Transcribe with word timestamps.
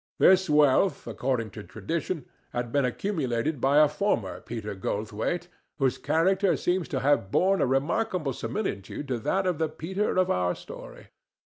This 0.17 0.49
wealth, 0.49 1.05
according 1.05 1.51
to 1.51 1.61
tradition, 1.63 2.25
had 2.53 2.71
been 2.71 2.85
accumulated 2.85 3.61
by 3.61 3.77
a 3.77 3.87
former 3.87 4.39
Peter 4.41 4.73
Goldthwaite 4.73 5.47
whose 5.77 5.99
character 5.99 6.57
seems 6.57 6.87
to 6.87 7.01
have 7.01 7.29
borne 7.29 7.61
a 7.61 7.67
remarkable 7.67 8.33
similitude 8.33 9.07
to 9.09 9.19
that 9.19 9.45
of 9.45 9.59
the 9.59 9.69
Peter 9.69 10.17
of 10.17 10.31
our 10.31 10.55
story. 10.55 11.09